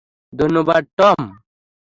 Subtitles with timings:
[0.33, 1.19] ধন্যবাদ, টম!